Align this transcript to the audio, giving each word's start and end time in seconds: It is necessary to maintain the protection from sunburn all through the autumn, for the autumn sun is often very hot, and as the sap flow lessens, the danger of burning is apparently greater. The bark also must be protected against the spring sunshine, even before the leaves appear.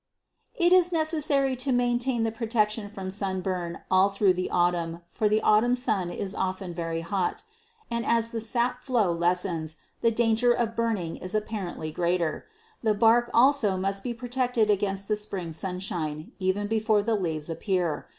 It 0.55 0.73
is 0.73 0.91
necessary 0.91 1.55
to 1.57 1.71
maintain 1.71 2.23
the 2.23 2.31
protection 2.31 2.89
from 2.89 3.11
sunburn 3.11 3.81
all 3.91 4.09
through 4.09 4.33
the 4.33 4.49
autumn, 4.49 5.01
for 5.11 5.29
the 5.29 5.41
autumn 5.43 5.75
sun 5.75 6.09
is 6.09 6.33
often 6.33 6.73
very 6.73 7.01
hot, 7.01 7.43
and 7.91 8.03
as 8.03 8.31
the 8.31 8.41
sap 8.41 8.81
flow 8.83 9.11
lessens, 9.11 9.77
the 10.01 10.09
danger 10.09 10.53
of 10.53 10.75
burning 10.75 11.17
is 11.17 11.35
apparently 11.35 11.91
greater. 11.91 12.47
The 12.81 12.95
bark 12.95 13.29
also 13.31 13.77
must 13.77 14.01
be 14.03 14.15
protected 14.15 14.71
against 14.71 15.07
the 15.07 15.15
spring 15.15 15.51
sunshine, 15.51 16.31
even 16.39 16.65
before 16.65 17.03
the 17.03 17.13
leaves 17.13 17.47
appear. 17.47 18.07